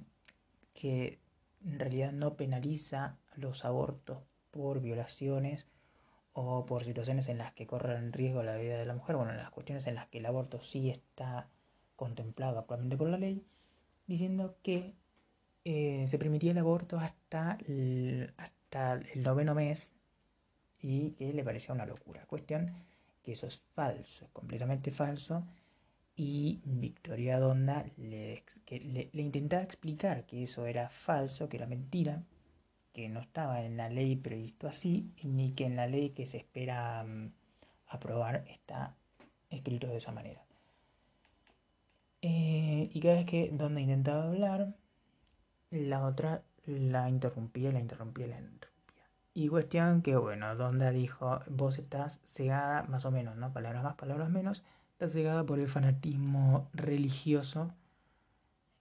que 0.75 1.21
en 1.65 1.79
realidad 1.79 2.13
no 2.13 2.37
penaliza 2.37 3.17
los 3.35 3.65
abortos 3.65 4.19
por 4.51 4.83
violaciones 4.83 5.67
o 6.39 6.67
por 6.67 6.85
situaciones 6.85 7.29
en 7.29 7.39
las 7.39 7.53
que 7.53 7.67
corren 7.67 8.13
riesgo 8.13 8.43
la 8.43 8.59
vida 8.59 8.77
de 8.77 8.85
la 8.85 8.93
mujer, 8.93 9.17
bueno, 9.17 9.33
en 9.33 9.39
las 9.39 9.51
cuestiones 9.51 9.87
en 9.87 9.95
las 9.95 10.07
que 10.09 10.19
el 10.19 10.27
aborto 10.27 10.61
sí 10.61 10.91
está 10.91 11.49
contemplado 11.97 12.59
actualmente 12.59 12.99
por 12.99 13.09
la 13.09 13.17
ley, 13.17 13.43
diciendo 14.07 14.55
que 14.63 14.93
eh, 15.65 16.05
se 16.07 16.19
permitía 16.19 16.53
el 16.53 16.59
aborto 16.59 16.99
hasta 16.99 17.59
hasta 18.37 18.93
el 19.15 19.23
noveno 19.23 19.55
mes 19.55 19.95
y 20.79 21.13
que 21.13 21.33
le 21.33 21.43
parecía 21.43 21.75
una 21.75 21.87
locura. 21.87 22.27
Cuestión 22.27 22.71
que 23.23 23.33
eso 23.33 23.47
es 23.47 23.63
falso, 23.75 24.27
es 24.27 24.31
completamente 24.33 24.91
falso. 24.93 25.43
Y 26.17 26.61
Victoria 26.65 27.39
Donda 27.39 27.87
le, 27.97 28.43
le, 28.71 29.23
intentaba 29.23 29.63
explicar 29.63 30.27
que 30.27 30.43
eso 30.43 30.67
era 30.67 30.91
falso, 30.91 31.49
que 31.49 31.57
era 31.57 31.67
mentira, 31.67 32.23
que 32.97 33.11
no 33.11 33.21
estaba 33.21 33.61
en 33.61 33.77
la 33.77 33.91
ley 33.91 34.17
previsto 34.17 34.67
así, 34.67 35.13
ni 35.23 35.53
que 35.53 35.67
en 35.67 35.77
la 35.77 35.87
ley 35.87 36.11
que 36.11 36.25
se 36.25 36.39
espera 36.39 37.05
mm, 37.05 37.31
aprobar 37.89 38.43
está 38.49 38.97
escrito 39.51 39.87
de 39.89 39.99
esa 39.99 40.13
manera. 40.13 40.43
Eh, 42.23 42.89
y 42.91 43.01
cada 43.01 43.17
vez 43.17 43.27
que 43.27 43.51
Donda 43.53 43.83
intentaba 43.83 44.25
hablar, 44.25 44.73
la 45.69 46.07
otra 46.07 46.43
la 46.65 47.11
interrumpía, 47.11 47.71
la 47.71 47.81
interrumpía, 47.81 48.29
la 48.29 48.39
interrumpía. 48.39 49.05
Y 49.35 49.49
cuestión 49.49 50.01
que, 50.01 50.17
bueno, 50.17 50.57
Donda 50.57 50.91
dijo, 50.91 51.41
vos 51.51 51.79
estás 51.79 52.23
cegada, 52.25 52.85
más 52.85 53.05
o 53.05 53.11
menos, 53.11 53.37
¿no? 53.37 53.53
Palabras 53.53 53.83
más, 53.83 53.97
palabras 53.97 54.31
menos, 54.31 54.65
estás 54.93 55.13
cegada 55.13 55.45
por 55.45 55.59
el 55.59 55.69
fanatismo 55.69 56.71
religioso. 56.73 57.75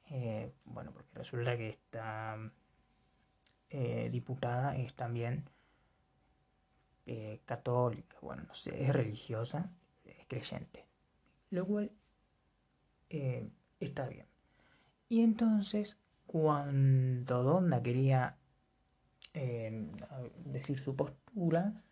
Eh, 0.09 0.53
bueno, 0.63 0.91
porque 0.93 1.09
resulta 1.15 1.57
que 1.57 1.67
esta 1.67 2.37
eh, 3.77 4.09
diputada 4.09 4.77
es 4.77 4.93
también 4.93 5.49
eh, 7.05 7.41
católica, 7.43 8.15
bueno, 8.21 8.43
no 8.47 8.55
sé, 8.55 8.81
es 8.81 8.93
religiosa, 8.93 9.69
es 10.05 10.25
creyente. 10.27 10.85
Lo 11.49 11.65
cual 11.65 11.91
está 13.79 14.07
bien. 14.07 14.27
Y 15.09 15.23
entonces, 15.23 15.97
cuando 16.25 17.43
Donda 17.43 17.83
quería 17.83 18.37
decir 20.45 20.79
su 20.79 20.95
postura, 20.95 21.83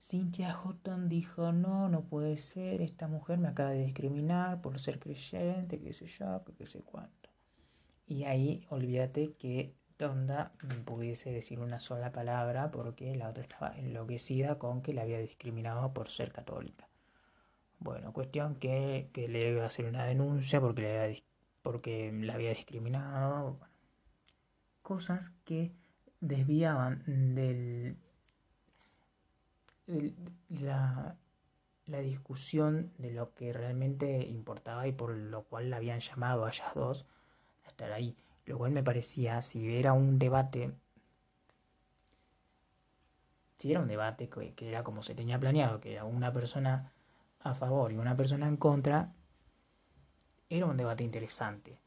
Cynthia 0.00 0.54
Houghton 0.54 1.10
dijo, 1.10 1.52
no, 1.52 1.90
no 1.90 2.04
puede 2.04 2.38
ser, 2.38 2.80
esta 2.80 3.08
mujer 3.08 3.38
me 3.38 3.48
acaba 3.48 3.72
de 3.72 3.82
discriminar 3.82 4.62
por 4.62 4.78
ser 4.78 4.98
creyente, 4.98 5.78
qué 5.80 5.92
sé 5.92 6.06
yo, 6.06 6.42
qué 6.56 6.66
sé 6.66 6.80
cuánto. 6.82 7.28
Y 8.06 8.24
ahí 8.24 8.66
olvídate 8.70 9.34
que 9.34 9.76
Donda 10.00 10.52
pudiese 10.86 11.30
decir 11.30 11.60
una 11.60 11.78
sola 11.78 12.10
palabra 12.10 12.70
porque 12.70 13.14
la 13.16 13.28
otra 13.28 13.42
estaba 13.42 13.76
enloquecida 13.76 14.58
con 14.58 14.80
que 14.80 14.94
la 14.94 15.02
había 15.02 15.18
discriminado 15.18 15.92
por 15.92 16.08
ser 16.08 16.32
católica. 16.32 16.88
Bueno, 17.80 18.10
cuestión 18.14 18.56
que, 18.56 19.10
que 19.12 19.28
le 19.28 19.50
iba 19.50 19.62
a 19.62 19.66
hacer 19.66 19.84
una 19.84 20.06
denuncia 20.06 20.58
porque, 20.58 20.82
le 20.82 21.02
había, 21.02 21.22
porque 21.62 22.12
la 22.12 22.34
había 22.34 22.48
discriminado. 22.50 23.60
cosas 24.80 25.34
que 25.44 25.72
desviaban 26.20 27.02
del, 27.34 27.98
la, 30.48 31.14
la, 31.84 31.98
discusión 31.98 32.92
de 32.96 33.10
lo 33.10 33.34
que 33.34 33.52
realmente 33.52 34.26
importaba 34.26 34.86
y 34.86 34.92
por 34.92 35.14
lo 35.14 35.42
cual 35.44 35.68
la 35.68 35.76
habían 35.76 36.00
llamado 36.00 36.46
a 36.46 36.48
ellas 36.48 36.74
dos 36.74 37.06
a 37.64 37.68
estar 37.68 37.92
ahí. 37.92 38.16
Lo 38.46 38.58
cual 38.58 38.72
me 38.72 38.82
parecía, 38.82 39.40
si 39.42 39.76
era 39.76 39.92
un 39.92 40.18
debate 40.18 40.72
si 43.60 43.70
era 43.70 43.80
un 43.80 43.88
debate 43.88 44.30
que, 44.30 44.68
era 44.68 44.82
como 44.82 45.02
se 45.02 45.14
tenía 45.14 45.38
planeado, 45.38 45.80
que 45.80 45.92
era 45.92 46.06
una 46.06 46.32
persona 46.32 46.92
a 47.40 47.52
favor 47.52 47.92
y 47.92 47.96
una 47.98 48.16
persona 48.16 48.48
en 48.48 48.56
contra, 48.56 49.12
era 50.48 50.64
un 50.64 50.78
debate 50.78 51.04
interesante. 51.04 51.78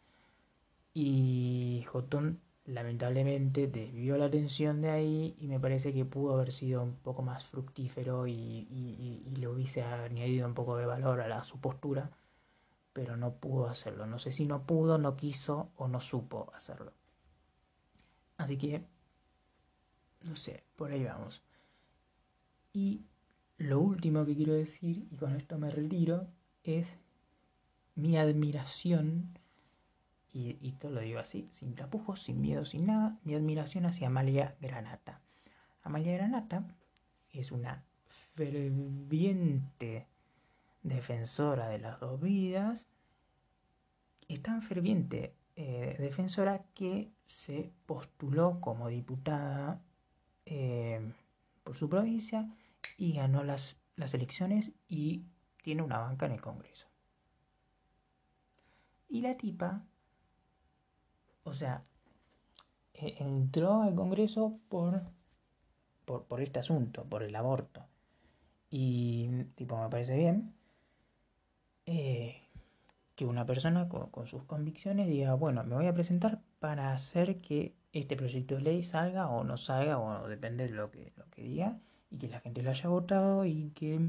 Y 0.94 1.84
Jotón 1.88 2.42
lamentablemente 2.66 3.68
desvió 3.68 4.18
la 4.18 4.26
atención 4.26 4.82
de 4.82 4.92
ahí 4.92 5.36
y 5.40 5.48
me 5.48 5.60
parece 5.60 5.94
que 5.94 6.06
pudo 6.06 6.36
haber 6.36 6.52
sido 6.52 6.84
un 6.84 6.94
poco 6.94 7.24
más 7.24 7.46
fructífero 7.46 8.28
y, 8.28 9.26
le 9.36 9.48
hubiese 9.48 9.82
añadido 9.82 10.48
un 10.48 10.54
poco 10.54 10.78
de 10.78 10.86
valor 10.86 11.22
a, 11.22 11.44
su 11.44 11.60
postura, 11.60 12.12
pero 12.94 13.18
no 13.18 13.34
pudo 13.36 13.68
hacerlo. 13.68 14.06
No 14.06 14.20
sé 14.20 14.32
si 14.32 14.46
no 14.46 14.66
pudo, 14.66 14.98
no 14.98 15.16
quiso 15.16 15.72
o 15.76 15.88
no 15.88 16.00
supo 16.00 16.52
hacerlo. 16.56 16.94
Así 18.38 18.58
que, 18.58 18.84
no 20.28 20.36
sé, 20.36 20.64
por 20.76 20.92
ahí 20.92 21.04
vamos. 21.04 21.44
Y 22.72 23.06
lo 23.58 23.80
último 23.80 24.26
que 24.26 24.36
quiero 24.36 24.54
decir, 24.54 25.08
y 25.12 25.18
con 25.18 25.36
esto 25.36 25.58
me 25.58 25.70
retiro, 25.70 26.28
es 26.64 26.96
mi 27.96 28.18
admiración 28.18 29.38
y, 30.34 30.58
esto 30.68 30.90
lo 30.90 31.02
digo 31.02 31.20
así, 31.20 31.48
sin 31.52 31.76
tapujos, 31.76 32.24
sin 32.24 32.42
miedo, 32.42 32.66
sin 32.66 32.88
nada, 32.88 33.20
mi 33.24 33.36
admiración 33.36 33.86
hacia 33.86 34.08
Amalia 34.08 34.56
Granata. 34.60 35.22
Amalia 35.84 36.14
Granata 36.14 36.66
es 37.32 37.52
una 37.52 37.84
ferviente 38.34 40.08
defensora 40.84 41.70
de 41.70 41.80
las 41.80 42.00
dos 42.00 42.20
vidas, 42.22 42.88
es 44.28 44.42
tan 44.42 44.62
ferviente 44.62 45.36
eh, 45.56 45.96
defensora 46.00 46.64
que 46.74 47.12
se 47.26 47.72
postuló 47.86 48.60
como 48.62 48.88
diputada 48.88 49.82
eh, 50.46 51.02
por 51.64 51.76
su 51.76 51.90
provincia 51.90 52.50
y 52.98 53.14
ganó 53.14 53.44
las, 53.44 53.78
las 53.96 54.14
elecciones 54.14 54.72
y 54.88 55.24
tiene 55.62 55.82
una 55.82 56.00
banca 56.00 56.26
en 56.26 56.34
el 56.34 56.42
Congreso. 56.42 56.88
Y 59.10 59.22
la 59.22 59.38
tipa 59.38 59.84
o 61.44 61.54
sea, 61.54 61.84
e, 62.94 63.16
entró 63.20 63.82
al 63.82 63.96
Congreso 63.96 64.60
por, 64.70 65.04
por, 66.06 66.42
este 66.42 66.60
asunto, 66.60 67.06
por 67.06 67.24
el 67.24 67.36
aborto. 67.36 67.86
Y, 68.70 69.30
tipo, 69.56 69.78
me 69.82 69.90
parece 69.90 70.16
bien 70.18 70.54
eh, 71.86 72.42
que 73.16 73.26
una 73.26 73.46
persona 73.46 73.88
con, 73.90 74.28
sus 74.28 74.44
convicciones 74.44 75.08
diga, 75.08 75.34
bueno, 75.36 75.64
me 75.64 75.76
voy 75.76 75.88
a 75.88 75.94
presentar 75.94 76.42
para 76.60 76.92
hacer 76.92 77.42
que 77.42 77.76
este 77.92 78.16
proyecto 78.16 78.56
de 78.56 78.62
ley 78.62 78.84
salga 78.84 79.30
o 79.30 79.44
no 79.44 79.58
salga, 79.58 80.00
o 80.00 80.28
depende 80.28 80.68
de 80.68 80.74
lo 80.74 80.90
que, 80.90 81.14
lo 81.16 81.30
que 81.30 81.44
diga, 81.44 81.80
y 82.10 82.18
que 82.18 82.28
la 82.28 82.40
gente 82.40 82.64
lo 82.64 82.72
haya 82.72 82.90
votado 82.90 83.46
y 83.46 83.72
que 83.72 84.00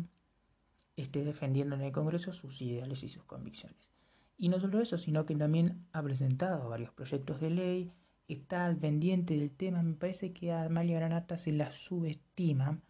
esté 0.96 1.24
defendiendo 1.24 1.74
en 1.74 1.82
el 1.82 1.92
Congreso 1.92 2.32
sus 2.32 2.60
ideales 2.62 3.02
y 3.02 3.08
sus 3.08 3.24
convicciones. 3.24 3.90
Y 4.38 4.48
no 4.48 4.60
solo 4.60 4.80
eso, 4.80 4.98
sino 4.98 5.26
que 5.26 5.36
también 5.36 5.86
ha 5.92 6.02
presentado 6.02 6.68
varios 6.68 6.90
proyectos 6.92 7.40
de 7.40 7.50
ley, 7.50 7.92
está 8.28 8.66
al 8.66 8.76
pendiente 8.76 9.36
del 9.36 9.50
tema. 9.50 9.82
Me 9.82 9.94
parece 9.94 10.32
que 10.32 10.52
a 10.52 10.64
Amalia 10.64 10.96
Granata 10.96 11.36
se 11.36 11.52
la 11.52 11.70
subestima 11.72 12.80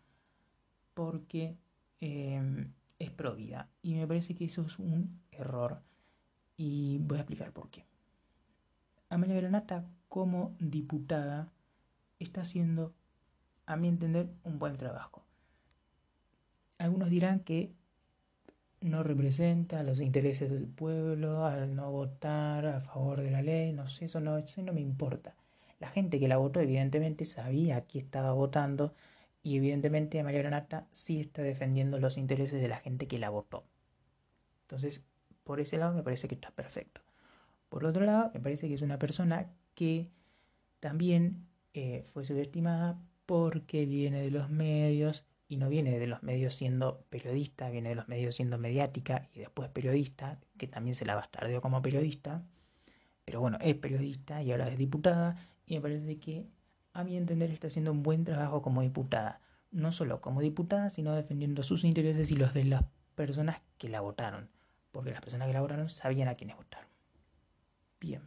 porque 0.94 1.56
em, 2.00 2.72
es 3.04 3.10
provida. 3.10 3.68
Y 3.82 3.94
me 3.94 4.06
parece 4.06 4.34
que 4.34 4.44
eso 4.44 4.62
es 4.62 4.78
un 4.78 5.20
error. 5.30 5.82
Y 6.56 6.98
voy 6.98 7.18
a 7.18 7.20
explicar 7.20 7.52
por 7.52 7.70
qué. 7.70 7.84
Amalia 9.08 9.36
Granata, 9.36 9.86
como 10.08 10.56
diputada, 10.58 11.52
está 12.18 12.42
haciendo, 12.42 12.94
a 13.66 13.76
mi 13.76 13.88
entender, 13.88 14.28
un 14.44 14.58
buen 14.58 14.76
trabajo. 14.76 15.24
Algunos 16.78 17.10
dirán 17.10 17.40
que 17.40 17.72
no 18.80 19.02
representa 19.02 19.82
los 19.82 20.00
intereses 20.00 20.50
del 20.50 20.66
pueblo 20.66 21.46
al 21.46 21.74
no 21.74 21.90
votar 21.90 22.66
a 22.66 22.80
favor 22.80 23.22
de 23.22 23.30
la 23.30 23.40
ley, 23.40 23.72
no 23.72 23.86
sé, 23.86 24.06
eso 24.06 24.20
no, 24.20 24.36
eso 24.36 24.62
no 24.62 24.72
me 24.72 24.80
importa. 24.80 25.34
La 25.80 25.88
gente 25.88 26.20
que 26.20 26.28
la 26.28 26.36
votó 26.36 26.60
evidentemente 26.60 27.24
sabía 27.24 27.86
que 27.86 27.98
estaba 27.98 28.32
votando 28.32 28.94
y 29.44 29.58
evidentemente 29.58 30.22
María 30.24 30.40
Granata 30.40 30.88
sí 30.90 31.20
está 31.20 31.42
defendiendo 31.42 32.00
los 32.00 32.16
intereses 32.16 32.62
de 32.62 32.68
la 32.68 32.78
gente 32.78 33.06
que 33.06 33.18
la 33.18 33.28
votó. 33.28 33.64
Entonces, 34.62 35.02
por 35.44 35.60
ese 35.60 35.76
lado 35.76 35.94
me 35.94 36.02
parece 36.02 36.26
que 36.26 36.34
está 36.34 36.50
perfecto. 36.50 37.02
Por 37.68 37.84
otro 37.84 38.04
lado, 38.06 38.30
me 38.32 38.40
parece 38.40 38.68
que 38.68 38.74
es 38.74 38.82
una 38.82 38.98
persona 38.98 39.52
que 39.74 40.08
también 40.80 41.46
eh, 41.74 42.02
fue 42.02 42.24
subestimada 42.24 42.98
porque 43.26 43.84
viene 43.84 44.22
de 44.22 44.30
los 44.30 44.48
medios 44.48 45.26
y 45.46 45.58
no 45.58 45.68
viene 45.68 45.98
de 45.98 46.06
los 46.06 46.22
medios 46.22 46.54
siendo 46.54 47.04
periodista, 47.10 47.68
viene 47.68 47.90
de 47.90 47.96
los 47.96 48.08
medios 48.08 48.36
siendo 48.36 48.56
mediática 48.56 49.28
y 49.34 49.40
después 49.40 49.68
periodista, 49.68 50.40
que 50.56 50.68
también 50.68 50.94
se 50.94 51.04
la 51.04 51.16
bastardeó 51.16 51.60
como 51.60 51.82
periodista, 51.82 52.42
pero 53.26 53.40
bueno, 53.40 53.58
es 53.60 53.74
periodista 53.74 54.42
y 54.42 54.52
ahora 54.52 54.68
es 54.68 54.78
diputada 54.78 55.36
y 55.66 55.74
me 55.74 55.82
parece 55.82 56.18
que 56.18 56.46
a 56.94 57.02
mi 57.02 57.16
entender 57.16 57.50
está 57.50 57.66
haciendo 57.66 57.92
un 57.92 58.02
buen 58.02 58.24
trabajo 58.24 58.62
como 58.62 58.80
diputada, 58.80 59.40
no 59.72 59.92
solo 59.92 60.20
como 60.20 60.40
diputada, 60.40 60.88
sino 60.90 61.14
defendiendo 61.14 61.62
sus 61.62 61.84
intereses 61.84 62.30
y 62.30 62.36
los 62.36 62.54
de 62.54 62.64
las 62.64 62.84
personas 63.16 63.60
que 63.78 63.88
la 63.88 64.00
votaron, 64.00 64.48
porque 64.92 65.10
las 65.10 65.20
personas 65.20 65.48
que 65.48 65.54
la 65.54 65.60
votaron 65.60 65.88
sabían 65.88 66.28
a 66.28 66.36
quiénes 66.36 66.56
votaron. 66.56 66.88
Bien. 68.00 68.22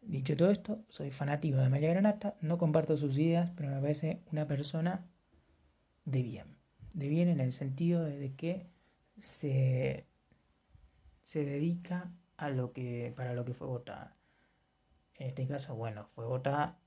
Dicho 0.00 0.34
todo 0.34 0.50
esto, 0.50 0.82
soy 0.88 1.10
fanático 1.10 1.58
de 1.58 1.68
María 1.68 1.90
Granata, 1.90 2.34
no 2.40 2.56
comparto 2.56 2.96
sus 2.96 3.16
ideas, 3.18 3.50
pero 3.54 3.68
me 3.68 3.80
parece 3.80 4.22
una 4.32 4.46
persona 4.46 5.06
de 6.06 6.22
bien. 6.22 6.56
De 6.94 7.08
bien 7.08 7.28
en 7.28 7.40
el 7.40 7.52
sentido 7.52 8.02
de 8.02 8.34
que 8.34 8.66
se, 9.18 10.06
se 11.22 11.44
dedica 11.44 12.10
a 12.38 12.48
lo 12.48 12.72
que, 12.72 13.12
para 13.14 13.34
lo 13.34 13.44
que 13.44 13.52
fue 13.52 13.66
votada. 13.66 14.16
En 15.16 15.28
este 15.28 15.46
caso, 15.46 15.74
bueno, 15.74 16.06
fue 16.06 16.24
votada 16.24 16.78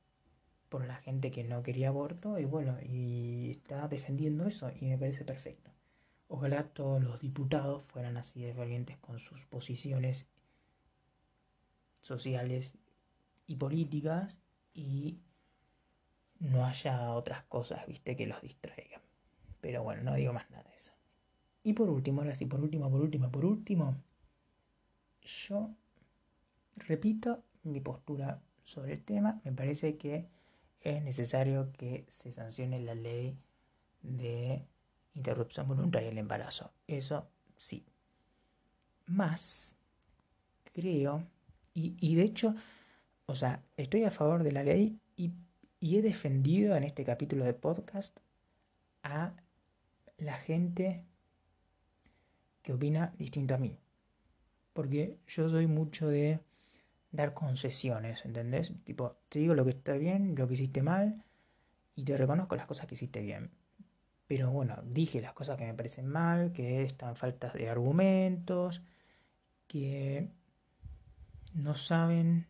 por 0.73 0.87
la 0.87 0.95
gente 0.95 1.29
que 1.29 1.43
no 1.43 1.61
quería 1.61 1.89
aborto 1.89 2.39
y 2.39 2.45
bueno, 2.45 2.75
y 2.81 3.51
está 3.51 3.87
defendiendo 3.87 4.47
eso 4.47 4.71
y 4.81 4.85
me 4.87 4.97
parece 4.97 5.23
perfecto. 5.23 5.69
Ojalá 6.27 6.63
todos 6.63 6.99
los 7.03 7.21
diputados 7.21 7.83
fueran 7.83 8.17
así 8.17 8.41
de 8.41 8.53
valientes 8.53 8.97
con 8.97 9.19
sus 9.19 9.45
posiciones 9.45 10.25
sociales 12.01 12.73
y 13.45 13.57
políticas 13.57 14.39
y 14.73 15.19
no 16.39 16.65
haya 16.65 17.11
otras 17.11 17.43
cosas, 17.43 17.85
viste, 17.85 18.15
que 18.15 18.25
los 18.25 18.41
distraigan. 18.41 19.03
Pero 19.61 19.83
bueno, 19.83 20.01
no 20.01 20.15
digo 20.15 20.33
más 20.33 20.49
nada 20.49 20.63
de 20.63 20.75
eso. 20.75 20.91
Y 21.61 21.73
por 21.73 21.87
último, 21.87 22.21
ahora 22.21 22.33
sí, 22.33 22.47
por 22.47 22.61
último, 22.61 22.89
por 22.89 23.01
último, 23.01 23.31
por 23.31 23.45
último, 23.45 23.95
yo 25.21 25.69
repito 26.77 27.43
mi 27.61 27.79
postura 27.79 28.41
sobre 28.63 28.93
el 28.93 29.03
tema. 29.03 29.39
Me 29.43 29.51
parece 29.51 29.97
que 29.97 30.25
es 30.83 31.01
necesario 31.03 31.71
que 31.73 32.05
se 32.09 32.31
sancione 32.31 32.79
la 32.79 32.95
ley 32.95 33.37
de 34.01 34.65
interrupción 35.13 35.67
voluntaria 35.67 36.09
del 36.09 36.17
embarazo. 36.17 36.71
Eso 36.87 37.27
sí. 37.57 37.85
Más, 39.05 39.75
creo, 40.73 41.23
y, 41.73 41.95
y 41.99 42.15
de 42.15 42.23
hecho, 42.23 42.55
o 43.25 43.35
sea, 43.35 43.63
estoy 43.77 44.03
a 44.03 44.11
favor 44.11 44.43
de 44.43 44.51
la 44.51 44.63
ley 44.63 44.99
y, 45.15 45.31
y 45.79 45.97
he 45.97 46.01
defendido 46.01 46.75
en 46.75 46.83
este 46.83 47.03
capítulo 47.03 47.45
de 47.45 47.53
podcast 47.53 48.17
a 49.03 49.33
la 50.17 50.35
gente 50.35 51.05
que 52.61 52.73
opina 52.73 53.13
distinto 53.17 53.55
a 53.55 53.57
mí. 53.57 53.77
Porque 54.73 55.17
yo 55.27 55.49
soy 55.49 55.67
mucho 55.67 56.07
de 56.07 56.39
dar 57.13 57.33
concesiones, 57.33 58.25
¿entendés? 58.25 58.73
Tipo, 58.83 59.15
te 59.29 59.39
digo 59.39 59.53
lo 59.53 59.63
que 59.63 59.71
está 59.71 59.95
bien, 59.95 60.35
lo 60.35 60.47
que 60.47 60.55
hiciste 60.55 60.81
mal, 60.81 61.23
y 61.95 62.03
te 62.03 62.17
reconozco 62.17 62.55
las 62.55 62.65
cosas 62.65 62.87
que 62.87 62.95
hiciste 62.95 63.21
bien. 63.21 63.51
Pero 64.27 64.49
bueno, 64.51 64.81
dije 64.83 65.21
las 65.21 65.33
cosas 65.33 65.57
que 65.57 65.65
me 65.65 65.75
parecen 65.75 66.07
mal, 66.07 66.51
que 66.53 66.81
están 66.81 67.15
faltas 67.15 67.53
de 67.53 67.69
argumentos, 67.69 68.81
que 69.67 70.27
no 71.53 71.75
saben 71.75 72.47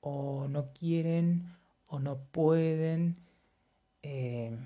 o 0.00 0.48
no 0.48 0.72
quieren 0.72 1.54
o 1.86 1.98
no 1.98 2.18
pueden 2.18 3.18
eh, 4.02 4.56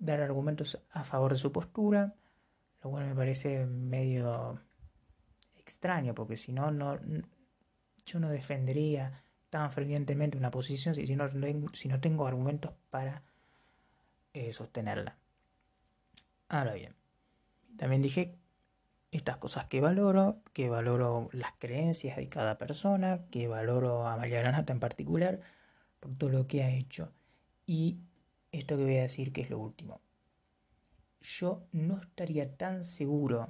dar 0.00 0.20
argumentos 0.20 0.82
a 0.90 1.04
favor 1.04 1.32
de 1.32 1.38
su 1.38 1.52
postura, 1.52 2.16
lo 2.82 2.90
cual 2.90 3.06
me 3.06 3.14
parece 3.14 3.64
medio 3.64 4.60
extraño, 5.56 6.16
porque 6.16 6.36
si 6.36 6.52
no, 6.52 6.72
no 6.72 6.98
yo 8.04 8.20
no 8.20 8.28
defendería 8.28 9.22
tan 9.50 9.70
fervientemente 9.70 10.38
una 10.38 10.50
posición 10.50 10.94
si, 10.94 11.06
no, 11.88 12.00
tengo 12.00 12.26
argumentos 12.26 12.72
para 12.90 13.22
eh, 14.32 14.52
sostenerla. 14.52 15.16
Ahora 16.48 16.74
bien, 16.74 16.94
también 17.76 18.02
dije 18.02 18.34
estas 19.10 19.36
cosas 19.36 19.66
que 19.66 19.80
valoro, 19.80 20.40
que 20.54 20.70
valoro 20.70 21.28
las 21.32 21.52
creencias 21.58 22.16
de 22.16 22.28
cada 22.28 22.56
persona, 22.56 23.26
que 23.30 23.46
valoro 23.46 24.06
a 24.06 24.16
María 24.16 24.40
Granata 24.40 24.72
en 24.72 24.80
particular 24.80 25.40
por 26.00 26.16
todo 26.16 26.30
lo 26.30 26.46
que 26.46 26.62
ha 26.62 26.70
hecho. 26.70 27.12
Y 27.66 27.98
esto 28.52 28.76
que 28.76 28.84
voy 28.84 28.96
a 28.98 29.02
decir 29.02 29.32
que 29.32 29.42
es 29.42 29.50
lo 29.50 29.58
último. 29.58 30.00
Yo 31.20 31.62
no 31.72 31.98
estaría 31.98 32.56
tan 32.56 32.84
seguro 32.84 33.48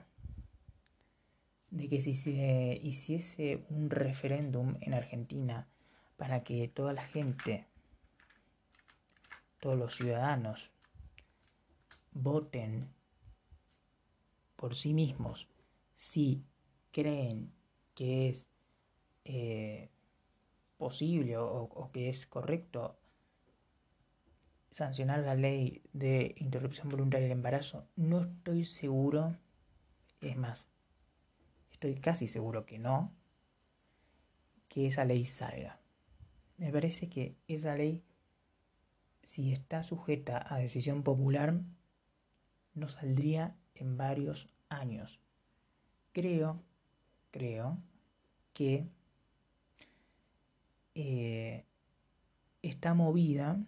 de 1.73 1.89
que 1.89 2.01
si 2.03 2.13
se 2.13 2.79
hiciese 2.83 3.65
un 3.71 3.89
referéndum 3.89 4.77
en 4.83 4.93
Argentina 4.93 5.67
para 6.19 6.45
que 6.45 6.69
toda 6.69 6.93
la 6.93 7.03
gente, 7.03 7.67
todos 9.59 9.79
los 9.79 9.97
ciudadanos, 9.97 10.71
voten 12.13 12.93
por 14.57 14.75
sí 14.75 14.93
mismos 14.93 15.49
si 15.97 16.45
creen 16.93 17.51
que 17.95 18.29
es 18.29 18.51
eh, 19.25 19.89
posible 20.77 21.39
o, 21.39 21.91
que 21.91 22.11
es 22.11 22.27
correcto 22.27 22.99
sancionar 24.71 25.21
la 25.21 25.37
ley 25.37 25.83
de 25.95 26.35
interrupción 26.37 26.91
voluntaria 26.91 27.29
del 27.29 27.39
embarazo, 27.39 27.87
no 27.97 28.21
estoy 28.21 28.65
seguro, 28.65 29.37
es 30.21 30.37
más, 30.37 30.72
estoy 31.83 32.01
casi 32.01 32.29
seguro 32.29 32.65
que 32.65 32.79
no, 32.79 33.13
que 34.69 34.87
esa 34.87 35.05
ley 35.05 35.25
salga. 35.25 35.81
Me 36.57 36.71
parece 36.71 37.09
que 37.09 37.35
esa 37.49 37.75
ley, 37.75 38.05
si 39.25 39.53
está 39.53 39.83
sujeta 39.83 40.47
a 40.49 40.59
decisión 40.59 41.03
popular, 41.03 41.61
no 42.75 42.87
saldría 42.87 43.57
en 43.75 43.97
varios 43.97 44.49
años. 44.69 45.19
Creo, 46.13 46.63
creo 47.33 47.79
que 48.53 48.87
eh, 50.95 51.65
está 52.63 52.95
movida 52.95 53.61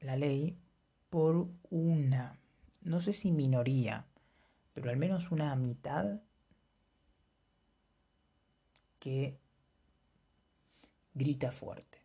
la 0.00 0.16
ley 0.16 0.58
por 1.10 1.46
una, 1.70 2.40
no 2.80 3.00
sé 3.00 3.12
si 3.12 3.30
minoría, 3.30 4.04
pero 4.72 4.90
al 4.90 4.96
menos 4.96 5.30
una 5.30 5.54
mitad 5.54 6.22
que 9.02 9.36
grita 11.12 11.50
fuerte. 11.50 11.98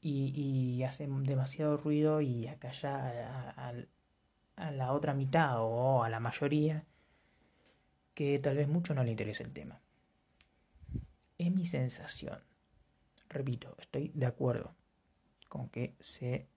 Y, 0.00 0.82
hace 0.82 1.06
demasiado 1.06 1.76
ruido 1.76 2.20
y 2.20 2.48
acalla 2.48 3.50
a, 3.56 3.74
a, 4.56 4.70
la 4.72 4.92
otra 4.92 5.14
mitad 5.14 5.60
o 5.60 6.02
a 6.02 6.10
la 6.10 6.20
mayoría 6.20 6.84
que 8.14 8.38
tal 8.40 8.56
vez 8.56 8.68
mucho 8.68 8.92
no 8.92 9.04
le 9.04 9.12
interesa 9.12 9.44
el 9.44 9.52
tema. 9.52 9.80
Es 11.38 11.52
mi 11.52 11.64
sensación. 11.64 12.40
Repito, 13.28 13.76
estoy 13.78 14.10
de 14.14 14.26
acuerdo 14.26 14.74
con 15.48 15.68
que 15.68 15.94
se 16.00 16.48